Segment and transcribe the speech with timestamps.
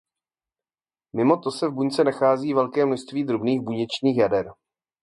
[1.13, 4.51] Mimo to se v buňce nachází velké množství drobných buněčných jader.